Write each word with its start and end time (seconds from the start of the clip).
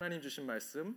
하나님 0.00 0.22
주신 0.22 0.46
말씀 0.46 0.96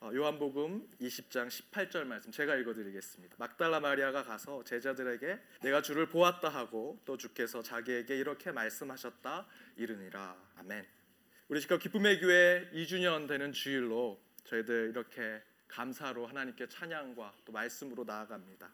어, 0.00 0.10
요한복음 0.12 0.90
20장 1.00 1.46
18절 1.46 2.06
말씀 2.06 2.32
제가 2.32 2.56
읽어드리겠습니다. 2.56 3.36
막달라 3.38 3.78
마리아가 3.78 4.24
가서 4.24 4.64
제자들에게 4.64 5.38
내가 5.62 5.80
주를 5.80 6.08
보았다 6.08 6.48
하고 6.48 7.00
또 7.04 7.16
주께서 7.16 7.62
자기에게 7.62 8.18
이렇게 8.18 8.50
말씀하셨다 8.50 9.46
이르니라 9.76 10.36
아멘. 10.56 10.84
우리 11.46 11.60
지금 11.60 11.78
기쁨의 11.78 12.18
교회 12.18 12.68
2주년 12.72 13.28
되는 13.28 13.52
주일로 13.52 14.20
저희들 14.42 14.88
이렇게 14.90 15.40
감사로 15.68 16.26
하나님께 16.26 16.68
찬양과 16.68 17.36
또 17.44 17.52
말씀으로 17.52 18.02
나아갑니다. 18.02 18.68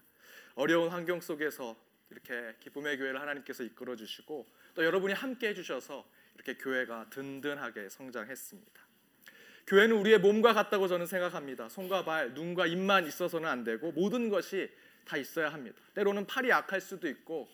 어려운 0.55 0.89
환경 0.89 1.21
속에서 1.21 1.77
이렇게 2.09 2.57
기쁨의 2.61 2.97
교회를 2.97 3.21
하나님께서 3.21 3.65
이끌어 3.65 3.97
주시고 3.97 4.51
또 4.73 4.83
여러분이 4.83 5.13
함께 5.13 5.49
해주셔서 5.49 6.09
이렇게 6.37 6.55
교회가 6.55 7.11
든든하게 7.11 7.91
성장했습니다. 7.91 8.92
교회는 9.67 9.97
우리의 9.97 10.19
몸과 10.19 10.53
같다고 10.53 10.89
저는 10.89 11.07
생각합니다. 11.07 11.69
손과 11.69 12.05
발, 12.05 12.35
눈과 12.35 12.67
입만 12.67 13.07
있어서는 13.07 13.49
안 13.49 13.65
되고 13.65 13.93
모든 13.93 14.29
것이 14.29 14.71
다 15.05 15.17
있어야 15.17 15.53
합니다. 15.53 15.77
때로는 15.95 16.27
팔이 16.27 16.49
약할 16.49 16.81
수도 16.81 17.09
있고 17.09 17.49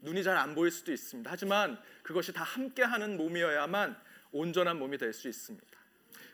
눈이 0.00 0.22
잘 0.24 0.36
안 0.36 0.54
보일 0.54 0.70
수도 0.70 0.92
있습니다. 0.92 1.30
하지만 1.30 1.78
그것이 2.02 2.32
다 2.32 2.42
함께하는 2.42 3.16
몸이어야만 3.16 3.96
온전한 4.32 4.78
몸이 4.78 4.98
될 4.98 5.12
수 5.12 5.28
있습니다. 5.28 5.66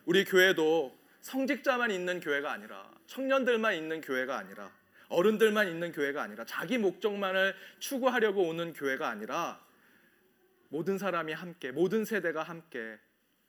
우리 0.06 0.24
교회도 0.24 0.96
성직자만 1.20 1.90
있는 1.90 2.20
교회가 2.20 2.50
아니라 2.50 2.90
청년들만 3.06 3.74
있는 3.74 4.00
교회가 4.00 4.38
아니라 4.38 4.70
어른들만 5.10 5.68
있는 5.68 5.92
교회가 5.92 6.22
아니라 6.22 6.44
자기 6.44 6.78
목적만을 6.78 7.54
추구하려고 7.78 8.48
오는 8.48 8.72
교회가 8.72 9.08
아니라 9.08 9.60
모든 10.70 10.96
사람이 10.96 11.32
함께 11.32 11.72
모든 11.72 12.04
세대가 12.04 12.42
함께 12.42 12.98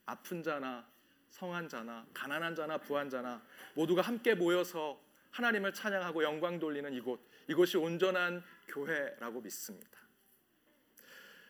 아픈 0.05 0.41
자나 0.43 0.85
성한 1.29 1.69
자나 1.69 2.05
가난한 2.13 2.55
자나 2.55 2.77
부한 2.77 3.09
자나 3.09 3.41
모두가 3.73 4.01
함께 4.01 4.35
모여서 4.35 4.99
하나님을 5.31 5.73
찬양하고 5.73 6.23
영광 6.23 6.59
돌리는 6.59 6.94
이곳 6.94 7.19
이곳이 7.47 7.77
온전한 7.77 8.44
교회라고 8.67 9.41
믿습니다. 9.41 10.00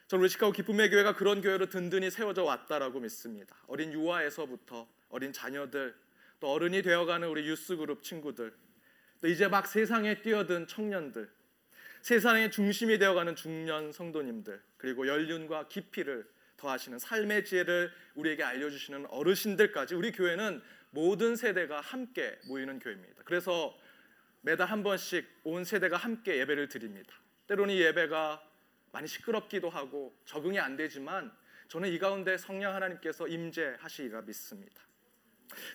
저는 0.08 0.28
시카고 0.28 0.54
기쁨의 0.54 0.90
교회가 0.90 1.16
그런 1.16 1.42
교회로 1.42 1.68
든든히 1.68 2.10
세워져 2.10 2.44
왔다라고 2.44 3.00
믿습니다. 3.00 3.56
어린 3.68 3.94
유아에서부터 3.94 4.88
어린 5.10 5.32
자녀들 5.32 5.96
또 6.40 6.52
어른이 6.52 6.82
되어가는 6.82 7.28
우리 7.28 7.48
유스 7.48 7.78
그룹 7.78 8.02
친구들 8.02 8.54
또 9.22 9.28
이제 9.28 9.48
막 9.48 9.68
세상에 9.68 10.22
뛰어든 10.22 10.68
청년들 10.68 11.30
세상의 12.02 12.52
중심이 12.52 12.98
되어가는 12.98 13.36
중년 13.36 13.92
성도님들 13.92 14.62
그리고 14.78 15.08
연륜과 15.08 15.68
깊이를 15.68 16.24
더 16.24 16.39
하시는 16.68 16.98
삶의 16.98 17.46
지혜를 17.46 17.92
우리에게 18.16 18.44
알려주시는 18.44 19.06
어르신들까지 19.08 19.96
우리 19.96 20.12
교회는 20.12 20.62
모든 20.90 21.36
세대가 21.36 21.80
함께 21.82 22.38
모이는 22.48 22.80
교회입니다. 22.80 23.22
그래서 23.24 23.78
매달 24.42 24.68
한 24.68 24.84
번씩 24.84 25.28
온 25.44 25.64
세대가 25.64 25.98
함께 25.98 26.38
예배를 26.38 26.68
드립니다. 26.68 27.14
때로는 27.48 27.76
이 27.76 27.82
예배가 27.82 28.44
많이 28.92 29.08
시끄럽기도 29.08 29.70
하고 29.70 30.16
적응이 30.26 30.60
안 30.60 30.76
되지만 30.76 31.32
저는 31.68 31.90
이 31.90 32.00
가운데 32.00 32.38
성령 32.38 32.74
하나님께서 32.74 33.28
임재하시리라 33.28 34.22
믿습니다. 34.22 34.82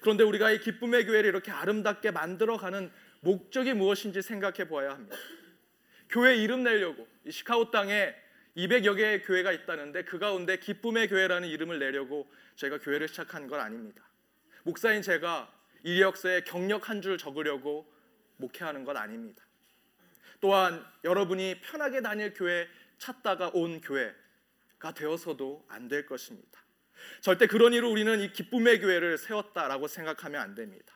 그런데 0.00 0.24
우리가 0.24 0.50
이 0.50 0.60
기쁨의 0.60 1.06
교회를 1.06 1.28
이렇게 1.28 1.50
아름답게 1.50 2.10
만들어가는 2.10 2.90
목적이 3.20 3.74
무엇인지 3.74 4.22
생각해 4.22 4.68
보아야 4.68 4.90
합니다. 4.92 5.16
교회 6.08 6.36
이름 6.36 6.62
내려고 6.62 7.06
이 7.24 7.30
시카고 7.30 7.70
땅에 7.70 8.14
200여 8.56 8.96
개의 8.96 9.22
교회가 9.22 9.52
있다는데 9.52 10.04
그 10.04 10.18
가운데 10.18 10.58
기쁨의 10.58 11.08
교회라는 11.08 11.48
이름을 11.48 11.78
내려고 11.78 12.30
저희가 12.56 12.78
교회를 12.78 13.08
시작한 13.08 13.48
건 13.48 13.60
아닙니다. 13.60 14.02
목사인 14.62 15.02
제가 15.02 15.52
이력서에 15.82 16.42
경력 16.42 16.88
한 16.88 17.02
줄 17.02 17.18
적으려고 17.18 17.92
목회하는 18.36 18.84
건 18.84 18.96
아닙니다. 18.96 19.44
또한 20.40 20.84
여러분이 21.04 21.60
편하게 21.62 22.00
다닐 22.00 22.32
교회 22.32 22.68
찾다가 22.98 23.50
온 23.54 23.80
교회가 23.80 24.94
되어서도 24.94 25.66
안 25.68 25.88
될 25.88 26.06
것입니다. 26.06 26.62
절대 27.20 27.46
그런 27.46 27.72
이로 27.72 27.90
우리는 27.90 28.20
이 28.20 28.32
기쁨의 28.32 28.80
교회를 28.80 29.18
세웠다라고 29.18 29.88
생각하면 29.88 30.40
안 30.40 30.54
됩니다. 30.54 30.94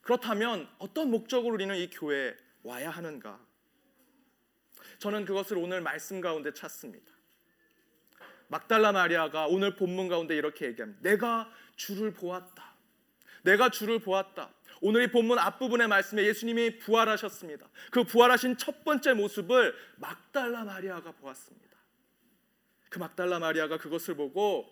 그렇다면 0.00 0.68
어떤 0.78 1.10
목적으로 1.10 1.54
우리는 1.54 1.74
이 1.76 1.90
교회에 1.90 2.36
와야 2.62 2.90
하는가? 2.90 3.44
저는 5.02 5.24
그것을 5.24 5.58
오늘 5.58 5.80
말씀 5.80 6.20
가운데 6.20 6.54
찾습니다. 6.54 7.10
막달라 8.46 8.92
마리아가 8.92 9.48
오늘 9.48 9.74
본문 9.74 10.06
가운데 10.06 10.36
이렇게 10.36 10.66
얘기합니다. 10.66 11.00
내가 11.02 11.52
주를 11.74 12.14
보았다. 12.14 12.76
내가 13.42 13.68
주를 13.68 13.98
보았다. 13.98 14.54
오늘 14.80 15.02
이 15.02 15.06
본문 15.10 15.40
앞부분의 15.40 15.88
말씀에 15.88 16.24
예수님이 16.24 16.78
부활하셨습니다. 16.78 17.68
그 17.90 18.04
부활하신 18.04 18.58
첫 18.58 18.84
번째 18.84 19.14
모습을 19.14 19.74
막달라 19.96 20.62
마리아가 20.62 21.10
보았습니다. 21.10 21.76
그 22.88 23.00
막달라 23.00 23.40
마리아가 23.40 23.78
그것을 23.78 24.14
보고 24.14 24.70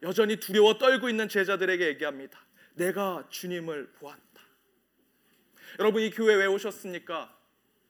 여전히 0.00 0.36
두려워 0.36 0.78
떨고 0.78 1.10
있는 1.10 1.28
제자들에게 1.28 1.88
얘기합니다. 1.88 2.40
내가 2.72 3.26
주님을 3.28 3.92
보았다. 3.92 4.42
여러분 5.78 6.00
이 6.00 6.08
교회 6.08 6.36
왜 6.36 6.46
오셨습니까? 6.46 7.36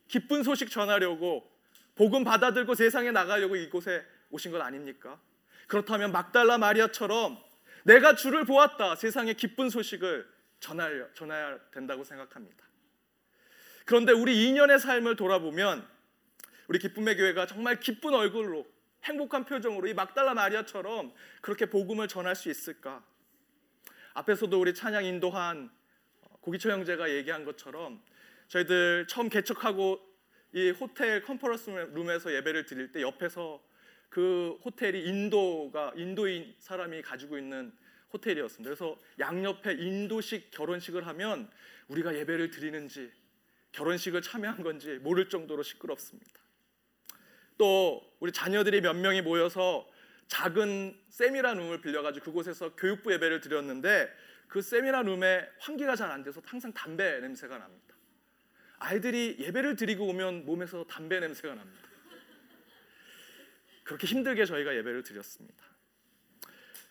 기쁜 0.08 0.42
소식 0.42 0.70
전하려고 0.70 1.57
복음 1.98 2.22
받아들고 2.22 2.76
세상에 2.76 3.10
나가려고 3.10 3.56
이곳에 3.56 4.06
오신 4.31 4.53
것 4.53 4.62
아닙니까? 4.62 5.20
그렇다면 5.66 6.12
막달라 6.12 6.56
마리아처럼 6.56 7.36
내가 7.82 8.14
주를 8.14 8.44
보았다. 8.44 8.94
세상에 8.94 9.32
기쁜 9.32 9.69
소식을 9.69 10.25
전하려, 10.60 11.12
전해야 11.14 11.58
된다고 11.72 12.04
생각합니다. 12.04 12.64
그런데 13.84 14.12
우리 14.12 14.32
2년의 14.37 14.78
삶을 14.78 15.16
돌아보면 15.16 15.84
우리 16.69 16.78
기쁨의 16.78 17.16
교회가 17.16 17.47
정말 17.47 17.81
기쁜 17.81 18.14
얼굴로 18.14 18.64
행복한 19.03 19.44
표정으로 19.44 19.88
이 19.88 19.94
막달라 19.94 20.34
마리아처럼 20.34 21.12
그렇게 21.41 21.66
복음을 21.66 22.06
전할 22.06 22.37
수 22.37 22.48
있을까? 22.48 23.03
앞에서도 24.14 24.60
우리 24.60 24.72
찬양 24.72 25.04
인도한 25.04 25.69
고기초 26.42 26.70
형제가 26.70 27.10
얘기한 27.10 27.44
것처럼 27.44 28.00
저희들 28.47 29.06
처음 29.08 29.28
개척하고 29.28 30.07
이 30.53 30.70
호텔 30.70 31.22
컨퍼런스 31.22 31.70
룸에서 31.70 32.34
예배를 32.34 32.66
드릴 32.66 32.92
때 32.92 33.03
옆에서 33.03 33.62
그 34.09 34.59
호텔이 34.64 35.06
인도가 35.06 35.92
인도인 35.94 36.54
사람이 36.59 37.03
가지고 37.03 37.36
있는 37.36 37.72
호텔이었습니다. 38.12 38.69
그래서 38.69 38.98
양옆에 39.19 39.75
인도식 39.75 40.50
결혼식을 40.50 41.06
하면 41.06 41.50
우리가 41.88 42.14
예배를 42.16 42.50
드리는지 42.50 43.12
결혼식을 43.72 44.22
참여한 44.22 44.62
건지 44.62 44.98
모를 45.03 45.28
정도로 45.28 45.62
시끄럽습니다. 45.62 46.41
또 47.58 48.03
우리 48.20 48.32
자녀들이 48.32 48.81
몇 48.81 48.94
명이 48.94 49.20
모여서 49.22 49.87
작은 50.28 50.98
세미나 51.10 51.54
룸을 51.54 51.81
빌려가지고 51.82 52.25
그곳에서 52.26 52.75
교육부 52.76 53.12
예배를 53.12 53.41
드렸는데 53.41 54.10
그 54.47 54.62
세미나 54.62 55.03
룸에 55.03 55.47
환기가 55.58 55.97
잘 55.97 56.10
안 56.10 56.22
돼서 56.22 56.41
항상 56.44 56.72
담배 56.72 57.20
냄새가 57.20 57.58
납니다. 57.58 57.97
아이들이 58.78 59.36
예배를 59.38 59.76
드리고 59.76 60.06
오면 60.08 60.46
몸에서 60.46 60.84
담배 60.84 61.20
냄새가 61.20 61.54
납니다. 61.54 61.88
그렇게 63.84 64.06
힘들게 64.06 64.44
저희가 64.44 64.76
예배를 64.76 65.02
드렸습니다. 65.02 65.64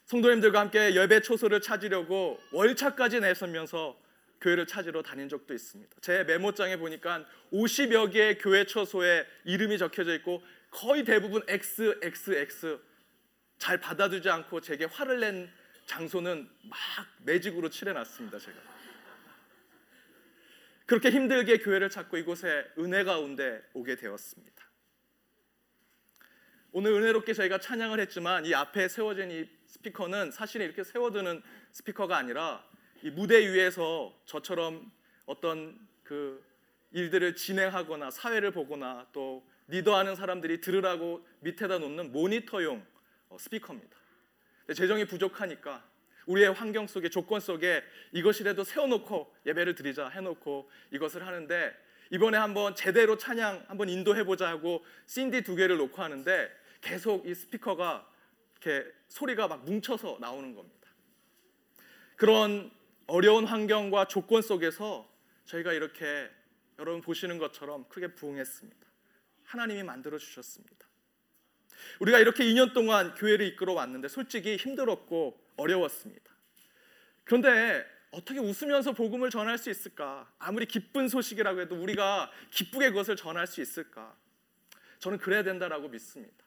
성도님들과 0.05 0.59
함께 0.59 0.95
예배 0.95 1.21
초소를 1.21 1.61
찾으려고 1.61 2.39
월차까지 2.51 3.19
내서면서 3.19 3.99
교회를 4.39 4.65
찾으러 4.67 5.01
다닌 5.01 5.29
적도 5.29 5.53
있습니다. 5.53 5.95
제 6.01 6.23
메모장에 6.23 6.77
보니까 6.77 7.25
50여 7.51 8.11
개의 8.11 8.37
교회 8.37 8.65
처소에 8.65 9.25
이름이 9.45 9.77
적혀져 9.77 10.13
있고 10.15 10.43
거의 10.69 11.03
대부분 11.03 11.43
XXX 11.47 12.79
잘 13.57 13.79
받아주지 13.79 14.29
않고 14.29 14.61
제게 14.61 14.85
화를 14.85 15.19
낸 15.19 15.51
장소는 15.87 16.49
막 16.63 16.79
매직으로 17.23 17.69
칠해놨습니다. 17.69 18.39
제가 18.39 18.57
그렇게 20.87 21.09
힘들게 21.11 21.57
교회를 21.57 21.89
찾고 21.89 22.15
이곳에 22.15 22.65
은혜 22.79 23.03
가운데 23.03 23.61
오게 23.73 23.97
되었습니다. 23.97 24.65
오늘 26.71 26.93
은혜롭게 26.93 27.33
저희가 27.33 27.59
찬양을 27.59 27.99
했지만 27.99 28.45
이 28.45 28.55
앞에 28.55 28.87
세워진 28.87 29.29
이 29.29 29.49
스피커는 29.65 30.31
사실 30.31 30.61
이렇게 30.61 30.85
세워두는 30.85 31.43
스피커가 31.73 32.15
아니라 32.15 32.65
이 33.03 33.09
무대 33.09 33.37
위에서 33.51 34.17
저처럼 34.25 34.89
어떤 35.25 35.77
그 36.03 36.41
일들을 36.91 37.35
진행하거나 37.35 38.09
사회를 38.09 38.51
보거나 38.51 39.07
또 39.11 39.45
리더하는 39.67 40.15
사람들이 40.15 40.61
들으라고 40.61 41.27
밑에다 41.41 41.79
놓는 41.79 42.13
모니터용 42.13 42.85
어, 43.27 43.37
스피커입니다. 43.37 43.97
재정이 44.73 45.05
부족하니까 45.05 45.85
우리의 46.27 46.53
환경 46.53 46.87
속에 46.87 47.09
조건 47.09 47.39
속에 47.39 47.83
이것이라도 48.11 48.63
세워놓고 48.63 49.33
예배를 49.45 49.75
드리자 49.75 50.09
해놓고 50.09 50.69
이것을 50.91 51.25
하는데 51.25 51.73
이번에 52.11 52.37
한번 52.37 52.75
제대로 52.75 53.17
찬양 53.17 53.65
한번 53.67 53.89
인도해 53.89 54.23
보자 54.23 54.47
하고 54.47 54.85
CD 55.05 55.41
두 55.41 55.55
개를 55.55 55.77
놓고 55.77 56.01
하는데 56.01 56.49
계속 56.81 57.27
이 57.27 57.33
스피커가 57.33 58.07
이렇게 58.61 58.89
소리가 59.07 59.47
막 59.47 59.65
뭉쳐서 59.65 60.17
나오는 60.19 60.53
겁니다. 60.53 60.87
그런 62.15 62.71
어려운 63.07 63.45
환경과 63.45 64.05
조건 64.07 64.41
속에서 64.41 65.09
저희가 65.45 65.73
이렇게 65.73 66.29
여러분 66.79 67.01
보시는 67.01 67.37
것처럼 67.37 67.87
크게 67.87 68.15
부흥했습니다. 68.15 68.87
하나님이 69.45 69.83
만들어 69.83 70.17
주셨습니다. 70.17 70.87
우리가 71.99 72.19
이렇게 72.19 72.43
2년 72.43 72.73
동안 72.73 73.13
교회를 73.15 73.45
이끌어 73.47 73.73
왔는데 73.73 74.07
솔직히 74.07 74.57
힘들었고 74.57 75.46
어려웠습니다. 75.57 76.31
그런데 77.23 77.85
어떻게 78.11 78.39
웃으면서 78.39 78.93
복음을 78.93 79.29
전할 79.29 79.57
수 79.57 79.69
있을까? 79.69 80.31
아무리 80.39 80.65
기쁜 80.65 81.09
소식이라고 81.09 81.61
해도 81.61 81.75
우리가 81.75 82.31
기쁘게 82.51 82.89
그것을 82.89 83.15
전할 83.15 83.47
수 83.47 83.61
있을까? 83.61 84.15
저는 84.99 85.17
그래야 85.17 85.43
된다라고 85.43 85.89
믿습니다. 85.89 86.45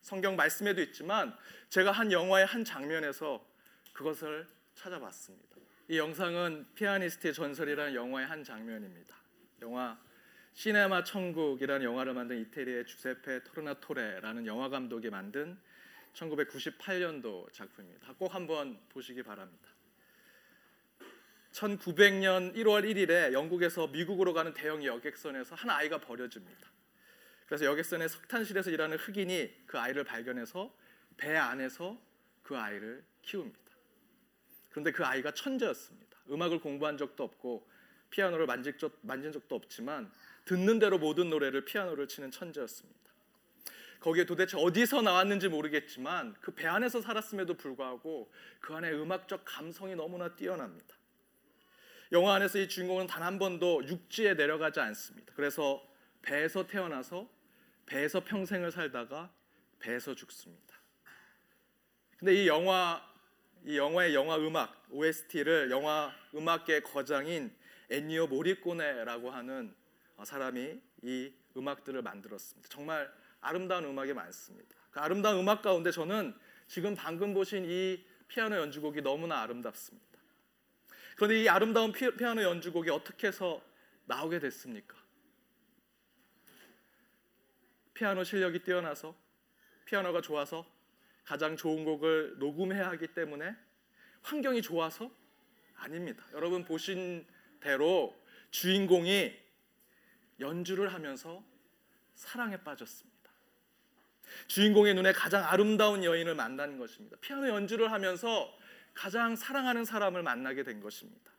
성경 0.00 0.36
말씀에도 0.36 0.80
있지만 0.80 1.36
제가 1.68 1.92
한 1.92 2.10
영화의 2.10 2.46
한 2.46 2.64
장면에서 2.64 3.44
그것을 3.92 4.46
찾아봤습니다. 4.74 5.56
이 5.88 5.98
영상은 5.98 6.66
피아니스트의 6.74 7.34
전설이라는 7.34 7.94
영화의 7.94 8.26
한 8.26 8.44
장면입니다. 8.44 9.16
영화 9.62 9.98
시네마 10.54 11.04
천국이라는 11.04 11.84
영화를 11.84 12.14
만든 12.14 12.40
이태리의 12.40 12.86
주세페 12.86 13.44
토르나토레라는 13.44 14.46
영화 14.46 14.68
감독이 14.68 15.10
만든 15.10 15.58
1998년도 16.14 17.52
작품입니다. 17.52 18.14
꼭 18.18 18.34
한번 18.34 18.78
보시기 18.88 19.22
바랍니다. 19.22 19.68
1900년 21.52 22.54
1월 22.54 22.84
1일에 22.84 23.32
영국에서 23.32 23.88
미국으로 23.88 24.32
가는 24.32 24.52
대형 24.54 24.84
여객선에서 24.84 25.54
한 25.54 25.70
아이가 25.70 25.98
버려집니다. 25.98 26.68
그래서 27.46 27.64
여객선의 27.64 28.08
석탄실에서 28.08 28.70
일하는 28.70 28.98
흑인이 28.98 29.66
그 29.66 29.78
아이를 29.78 30.04
발견해서 30.04 30.72
배 31.16 31.34
안에서 31.34 31.98
그 32.42 32.56
아이를 32.56 33.02
키웁니다. 33.22 33.58
그런데 34.70 34.92
그 34.92 35.04
아이가 35.04 35.32
천재였습니다. 35.32 36.18
음악을 36.30 36.60
공부한 36.60 36.96
적도 36.96 37.24
없고 37.24 37.68
피아노를 38.10 38.46
만진, 38.46 39.32
적도 39.32 39.54
없지만 39.54 40.10
듣는 40.44 40.78
대로 40.78 40.98
모든 40.98 41.30
노래를 41.30 41.64
피아노를 41.64 42.08
치는 42.08 42.30
천재였습니다. 42.30 43.07
거기에 44.00 44.24
도대체 44.24 44.56
어디서 44.56 45.02
나왔는지 45.02 45.48
모르겠지만 45.48 46.34
그 46.40 46.52
배 46.52 46.66
안에서 46.66 47.00
살았음에도 47.00 47.54
불구하고 47.54 48.30
그 48.60 48.74
안에 48.74 48.92
음악적 48.92 49.42
감성이 49.44 49.94
너무나 49.94 50.34
뛰어납니다. 50.34 50.96
영화 52.12 52.34
안에서 52.34 52.58
이 52.58 52.68
주인공은 52.68 53.06
단 53.06 53.22
한 53.22 53.38
번도 53.38 53.86
육지에 53.86 54.34
내려가지 54.34 54.80
않습니다. 54.80 55.32
그래서 55.36 55.82
배에서 56.22 56.66
태어나서 56.66 57.28
배에서 57.86 58.24
평생을 58.24 58.70
살다가 58.70 59.30
배에서 59.80 60.14
죽습니다. 60.14 60.76
근데 62.18 62.34
이 62.34 62.48
영화 62.48 63.02
이 63.64 63.76
영화의 63.76 64.14
영화 64.14 64.36
음악 64.36 64.86
OST를 64.90 65.70
영화 65.70 66.12
음악계 66.34 66.80
거장인 66.80 67.54
엔니오 67.90 68.28
모리꼬네라고 68.28 69.30
하는 69.30 69.74
사람이 70.24 70.80
이 71.02 71.32
음악들을 71.56 72.00
만들었습니다. 72.02 72.68
정말 72.68 73.12
아름다운 73.40 73.84
음악이 73.84 74.12
많습니다. 74.12 74.76
그 74.90 75.00
아름다운 75.00 75.38
음악 75.38 75.62
가운데 75.62 75.90
저는 75.90 76.34
지금 76.66 76.94
방금 76.94 77.34
보신 77.34 77.64
이 77.64 78.04
피아노 78.28 78.56
연주곡이 78.56 79.02
너무나 79.02 79.40
아름답습니다. 79.42 80.06
그런데 81.16 81.42
이 81.42 81.48
아름다운 81.48 81.92
피아노 81.92 82.42
연주곡이 82.42 82.90
어떻게 82.90 83.28
해서 83.28 83.62
나오게 84.04 84.38
됐습니까? 84.38 84.96
피아노 87.94 88.22
실력이 88.22 88.60
뛰어나서 88.60 89.16
피아노가 89.84 90.20
좋아서 90.20 90.64
가장 91.24 91.56
좋은 91.56 91.84
곡을 91.84 92.38
녹음해야 92.38 92.88
하기 92.90 93.08
때문에 93.08 93.56
환경이 94.22 94.62
좋아서 94.62 95.10
아닙니다. 95.74 96.24
여러분 96.32 96.64
보신 96.64 97.26
대로 97.60 98.14
주인공이 98.50 99.36
연주를 100.40 100.92
하면서 100.94 101.42
사랑에 102.14 102.56
빠졌습니다. 102.58 103.17
주인공의 104.46 104.94
눈에 104.94 105.12
가장 105.12 105.44
아름다운 105.44 106.04
여인을 106.04 106.34
만난 106.34 106.78
것입니다. 106.78 107.16
피아노 107.20 107.48
연주를 107.48 107.92
하면서 107.92 108.52
가장 108.94 109.36
사랑하는 109.36 109.84
사람을 109.84 110.22
만나게 110.22 110.64
된 110.64 110.80
것입니다. 110.80 111.32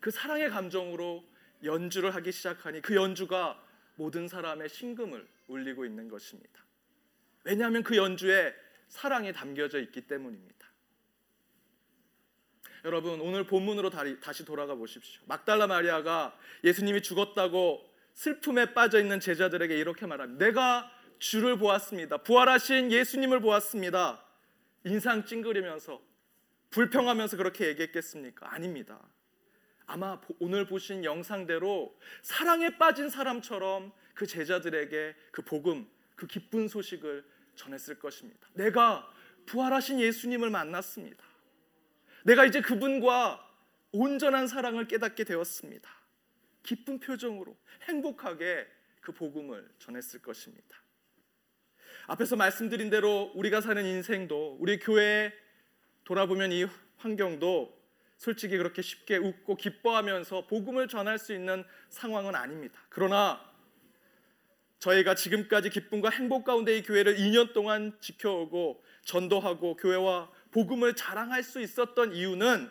그 0.00 0.10
사랑의 0.10 0.50
감정으로 0.50 1.24
연주를 1.64 2.14
하기 2.16 2.32
시작하니 2.32 2.82
그 2.82 2.94
연주가 2.94 3.62
모든 3.94 4.28
사람의 4.28 4.68
심금을 4.68 5.26
울리고 5.48 5.84
있는 5.84 6.08
것입니다. 6.08 6.64
왜냐하면 7.44 7.82
그 7.82 7.96
연주에 7.96 8.54
사랑이 8.88 9.32
담겨져 9.32 9.80
있기 9.80 10.02
때문입니다. 10.02 10.52
여러분 12.84 13.20
오늘 13.20 13.44
본문으로 13.44 13.90
다시 14.20 14.44
돌아가 14.44 14.74
보십시오. 14.74 15.22
막달라 15.26 15.66
마리아가 15.66 16.36
예수님이 16.64 17.02
죽었다고 17.02 17.88
슬픔에 18.14 18.74
빠져 18.74 19.00
있는 19.00 19.20
제자들에게 19.20 19.78
이렇게 19.78 20.06
말합니다. 20.06 20.44
내가 20.44 20.90
주를 21.22 21.56
보았습니다. 21.56 22.16
부활하신 22.18 22.90
예수님을 22.90 23.38
보았습니다. 23.38 24.26
인상 24.84 25.24
찡그리면서 25.24 26.02
불평하면서 26.70 27.36
그렇게 27.36 27.68
얘기했겠습니까? 27.68 28.52
아닙니다. 28.52 29.00
아마 29.86 30.20
오늘 30.40 30.66
보신 30.66 31.04
영상대로 31.04 31.96
사랑에 32.22 32.76
빠진 32.76 33.08
사람처럼 33.08 33.92
그 34.14 34.26
제자들에게 34.26 35.14
그 35.30 35.42
복음, 35.42 35.88
그 36.16 36.26
기쁜 36.26 36.66
소식을 36.66 37.24
전했을 37.54 38.00
것입니다. 38.00 38.48
내가 38.54 39.08
부활하신 39.46 40.00
예수님을 40.00 40.50
만났습니다. 40.50 41.24
내가 42.24 42.46
이제 42.46 42.60
그분과 42.60 43.48
온전한 43.92 44.48
사랑을 44.48 44.88
깨닫게 44.88 45.22
되었습니다. 45.22 45.88
기쁜 46.64 46.98
표정으로 46.98 47.56
행복하게 47.82 48.66
그 49.00 49.12
복음을 49.12 49.72
전했을 49.78 50.20
것입니다. 50.20 50.81
앞에서 52.06 52.36
말씀드린 52.36 52.90
대로 52.90 53.30
우리가 53.34 53.60
사는 53.60 53.84
인생도 53.84 54.56
우리 54.60 54.78
교회에 54.78 55.32
돌아보면 56.04 56.52
이 56.52 56.66
환경도 56.96 57.80
솔직히 58.16 58.56
그렇게 58.56 58.82
쉽게 58.82 59.16
웃고 59.16 59.56
기뻐하면서 59.56 60.46
복음을 60.46 60.88
전할 60.88 61.18
수 61.18 61.32
있는 61.32 61.64
상황은 61.88 62.34
아닙니다. 62.34 62.80
그러나 62.88 63.40
저희가 64.78 65.14
지금까지 65.14 65.70
기쁨과 65.70 66.10
행복 66.10 66.44
가운데 66.44 66.76
이 66.76 66.82
교회를 66.82 67.16
2년 67.16 67.52
동안 67.52 67.96
지켜오고 68.00 68.82
전도하고 69.04 69.76
교회와 69.76 70.30
복음을 70.50 70.94
자랑할 70.94 71.42
수 71.42 71.60
있었던 71.60 72.14
이유는 72.14 72.68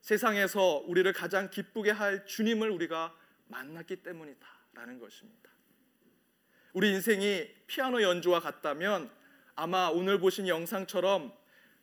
세상에서 0.00 0.84
우리를 0.86 1.10
가장 1.12 1.50
기쁘게 1.50 1.90
할 1.90 2.24
주님을 2.24 2.70
우리가 2.70 3.14
만났기 3.48 3.96
때문이다라는 3.96 4.98
것입니다. 4.98 5.50
우리 6.78 6.92
인생이 6.92 7.44
피아노 7.66 8.00
연주와 8.00 8.38
같다면 8.38 9.10
아마 9.56 9.88
오늘 9.88 10.20
보신 10.20 10.46
영상처럼 10.46 11.36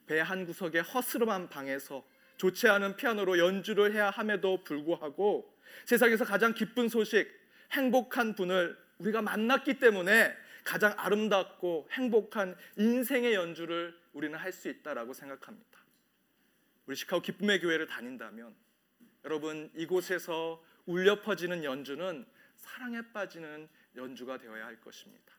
배 0.08 0.22
한 0.22 0.46
구석의 0.46 0.84
허스름한 0.84 1.50
방에서 1.50 2.02
좋지 2.38 2.70
않은 2.70 2.96
피아노로 2.96 3.38
연주를 3.38 3.94
해야 3.94 4.10
함에도 4.10 4.64
불구하고 4.64 5.54
세상에서 5.84 6.24
가장 6.24 6.54
기쁜 6.54 6.88
소식, 6.88 7.30
행복한 7.74 8.36
분을 8.36 8.78
우리가 9.00 9.22
만났기 9.22 9.80
때문에 9.80 10.34
가장 10.64 10.94
아름답고 10.96 11.90
행복한 11.92 12.56
인생의 12.78 13.34
연주를 13.34 14.00
우리는 14.14 14.40
할 14.40 14.54
수 14.54 14.70
있다라고 14.70 15.12
생각합니다. 15.12 15.78
우리 16.86 16.96
시카고 16.96 17.22
기쁨의 17.22 17.60
교회를 17.60 17.88
다닌다면 17.88 18.56
여러분 19.26 19.70
이곳에서 19.76 20.64
울려 20.86 21.22
퍼지는 21.22 21.66
연주는 21.66 22.26
사랑에 22.56 23.02
빠지는 23.12 23.68
연주가 23.96 24.38
되어야 24.38 24.66
할 24.66 24.80
것입니다. 24.80 25.34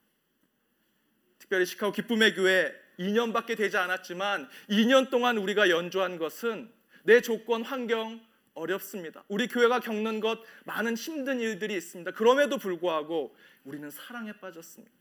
특별히 1.39 1.67
시카고 1.67 1.93
기쁨의 1.93 2.35
교회 2.35 2.75
2년밖에 2.99 3.57
되지 3.57 3.77
않았지만 3.77 4.49
2년 4.71 5.11
동안 5.11 5.37
우리가 5.37 5.69
연주한 5.69 6.19
것은 6.19 6.73
내 7.05 7.21
조건 7.21 7.63
환경 7.63 8.25
어렵습니다. 8.55 9.23
우리 9.29 9.49
교회가 9.49 9.81
겪는 9.81 10.21
것 10.21 10.41
많은 10.65 10.97
힘든 10.97 11.41
일들이 11.41 11.77
있습니다. 11.77 12.11
그럼에도 12.13 12.57
불구하고 12.57 13.37
우리는 13.65 13.91
사랑에 13.91 14.33
빠졌습니다. 14.33 14.95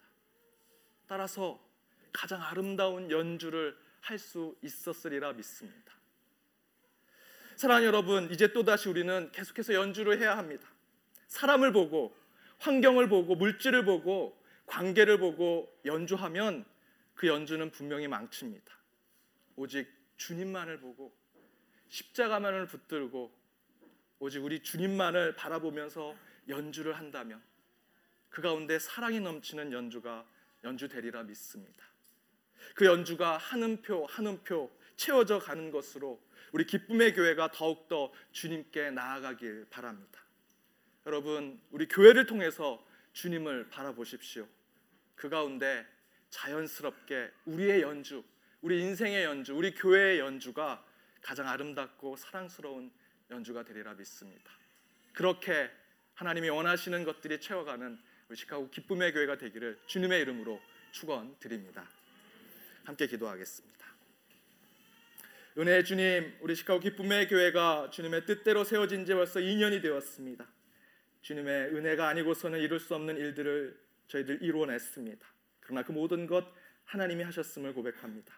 따라서 1.07 1.63
가장 2.11 2.41
아름다운 2.41 3.09
연주를 3.09 3.77
할 4.05 4.19
수 4.19 4.55
있었으리라 4.61 5.33
믿습니다. 5.33 5.93
사랑하는 7.55 7.87
여러분, 7.87 8.29
이제 8.31 8.53
또다시 8.53 8.87
우리는 8.87 9.31
계속해서 9.31 9.73
연주를 9.73 10.19
해야 10.19 10.37
합니다. 10.37 10.67
사람을 11.27 11.71
보고, 11.71 12.15
환경을 12.59 13.09
보고, 13.09 13.35
물질을 13.35 13.85
보고, 13.85 14.37
관계를 14.65 15.19
보고 15.19 15.71
연주하면 15.85 16.65
그 17.13 17.27
연주는 17.27 17.69
분명히 17.71 18.07
망칩니다. 18.07 18.73
오직 19.55 19.87
주님만을 20.17 20.79
보고, 20.79 21.15
십자가만을 21.89 22.67
붙들고, 22.67 23.31
오직 24.19 24.43
우리 24.43 24.61
주님만을 24.61 25.35
바라보면서 25.35 26.15
연주를 26.47 26.97
한다면 26.97 27.41
그 28.29 28.41
가운데 28.41 28.79
사랑이 28.79 29.19
넘치는 29.19 29.71
연주가 29.71 30.25
연주되리라 30.63 31.23
믿습니다. 31.23 31.85
그 32.73 32.85
연주가 32.85 33.37
한 33.37 33.63
음표 33.63 34.05
한 34.05 34.27
음표 34.27 34.71
채워져 34.95 35.39
가는 35.39 35.71
것으로 35.71 36.21
우리 36.51 36.65
기쁨의 36.65 37.13
교회가 37.13 37.51
더욱더 37.51 38.11
주님께 38.31 38.91
나아가길 38.91 39.67
바랍니다. 39.69 40.24
여러분, 41.05 41.61
우리 41.69 41.87
교회를 41.87 42.25
통해서 42.25 42.83
주님을 43.13 43.69
바라보십시오. 43.69 44.47
그 45.15 45.29
가운데 45.29 45.85
자연스럽게 46.31 47.31
우리의 47.45 47.83
연주, 47.83 48.23
우리 48.61 48.81
인생의 48.81 49.23
연주, 49.23 49.55
우리 49.55 49.73
교회의 49.75 50.19
연주가 50.19 50.83
가장 51.21 51.47
아름답고 51.47 52.15
사랑스러운 52.15 52.91
연주가 53.29 53.63
되리라 53.63 53.93
믿습니다. 53.93 54.51
그렇게 55.13 55.69
하나님이 56.15 56.49
원하시는 56.49 57.03
것들이 57.03 57.39
채워가는 57.39 57.99
우리 58.27 58.35
시카고 58.35 58.71
기쁨의 58.71 59.13
교회가 59.13 59.37
되기를 59.37 59.79
주님의 59.85 60.21
이름으로 60.21 60.59
축원드립니다. 60.91 61.87
함께 62.83 63.05
기도하겠습니다. 63.05 63.85
은혜의 65.57 65.85
주님, 65.85 66.35
우리 66.41 66.55
시카고 66.55 66.79
기쁨의 66.79 67.27
교회가 67.27 67.91
주님의 67.91 68.25
뜻대로 68.25 68.63
세워진 68.63 69.05
지 69.05 69.13
벌써 69.13 69.39
2년이 69.39 69.83
되었습니다. 69.83 70.47
주님의 71.25 71.73
은혜가 71.73 72.07
아니고서는 72.09 72.59
이룰 72.59 72.79
수 72.79 72.93
없는 72.93 73.17
일들을 73.17 73.75
저희들 74.09 74.43
이루어냈습니다. 74.43 75.27
그러나 75.59 75.81
그 75.81 75.91
모든 75.91 76.27
것 76.27 76.45
하나님이 76.83 77.23
하셨음을 77.23 77.73
고백합니다. 77.73 78.31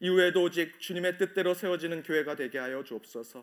이후에도 0.00 0.42
오직 0.42 0.78
주님의 0.78 1.16
뜻대로 1.16 1.54
세워지는 1.54 2.02
교회가 2.02 2.36
되게 2.36 2.58
하여 2.58 2.84
주옵소서. 2.84 3.42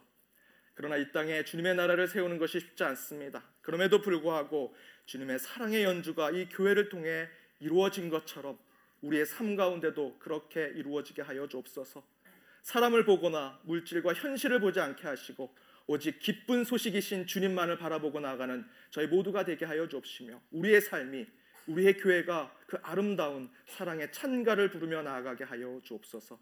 그러나 0.75 0.97
이 0.97 1.11
땅에 1.11 1.43
주님의 1.43 1.73
나라를 1.73 2.07
세우는 2.07 2.37
것이 2.37 2.59
쉽지 2.59 2.83
않습니다. 2.83 3.43
그럼에도 3.61 4.01
불구하고 4.01 4.75
주님의 5.07 5.39
사랑의 5.39 5.83
연주가 5.83 6.29
이 6.29 6.47
교회를 6.47 6.89
통해 6.89 7.27
이루어진 7.59 8.07
것처럼 8.09 8.59
우리의 9.01 9.25
삶 9.25 9.55
가운데도 9.55 10.19
그렇게 10.19 10.71
이루어지게 10.75 11.23
하여 11.23 11.47
주옵소서. 11.47 12.05
사람을 12.61 13.03
보거나 13.05 13.59
물질과 13.63 14.13
현실을 14.13 14.59
보지 14.59 14.79
않게 14.79 15.07
하시고 15.07 15.55
오직 15.87 16.19
기쁜 16.19 16.63
소식이신 16.63 17.27
주님만을 17.27 17.77
바라보고 17.77 18.19
나가는 18.19 18.65
저희 18.89 19.07
모두가 19.07 19.43
되게 19.43 19.65
하여 19.65 19.87
주옵시며 19.87 20.41
우리의 20.51 20.81
삶이 20.81 21.27
우리의 21.67 21.97
교회가 21.97 22.55
그 22.67 22.77
아름다운 22.83 23.49
사랑의 23.67 24.11
찬가를 24.11 24.69
부르며 24.71 25.01
나아가게 25.01 25.43
하여 25.43 25.79
주옵소서. 25.83 26.39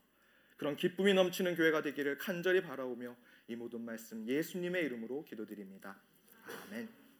그런 0.57 0.75
기쁨이 0.75 1.13
넘치는 1.13 1.55
교회가 1.55 1.81
되기를 1.81 2.17
간절히 2.17 2.61
바라오며 2.61 3.15
이 3.47 3.55
모든 3.55 3.81
말씀 3.81 4.27
예수님의 4.27 4.85
이름으로 4.85 5.23
기도드립니다. 5.25 5.99
아멘. 6.67 7.00